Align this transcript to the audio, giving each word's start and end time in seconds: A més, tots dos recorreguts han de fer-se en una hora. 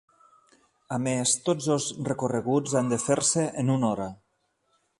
A 0.95 0.97
més, 1.07 1.33
tots 1.49 1.67
dos 1.73 1.85
recorreguts 2.09 2.73
han 2.81 2.89
de 2.95 2.99
fer-se 3.07 3.47
en 3.65 3.73
una 3.75 3.89
hora. 3.91 4.09